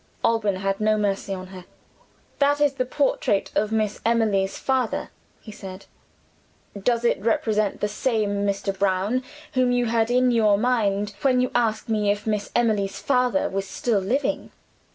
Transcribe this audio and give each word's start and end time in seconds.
Alban 0.23 0.55
had 0.55 0.79
no 0.81 0.97
mercy 0.97 1.31
on 1.31 1.45
her. 1.49 1.63
"That 2.39 2.59
is 2.59 2.73
the 2.73 2.87
portrait 2.87 3.51
of 3.53 3.71
Miss 3.71 4.01
Emily's 4.03 4.57
father," 4.57 5.11
he 5.41 5.51
said. 5.51 5.85
"Does 6.75 7.05
it 7.05 7.21
represent 7.23 7.81
the 7.81 7.87
same 7.87 8.43
Mr. 8.43 8.75
Brown 8.75 9.21
whom 9.53 9.71
you 9.71 9.85
had 9.85 10.09
in 10.09 10.31
your 10.31 10.57
mind 10.57 11.13
when 11.21 11.39
you 11.39 11.51
asked 11.53 11.87
me 11.87 12.09
if 12.09 12.25
Miss 12.25 12.49
Emily's 12.55 12.99
father 12.99 13.47
was 13.47 13.67
still 13.67 13.99
living?" 13.99 14.49